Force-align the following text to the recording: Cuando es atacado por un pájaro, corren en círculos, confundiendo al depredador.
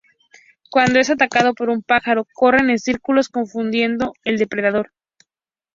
Cuando 0.71 0.97
es 0.97 1.11
atacado 1.11 1.53
por 1.53 1.69
un 1.69 1.83
pájaro, 1.83 2.25
corren 2.33 2.71
en 2.71 2.79
círculos, 2.79 3.29
confundiendo 3.29 4.13
al 4.25 4.37
depredador. 4.39 4.91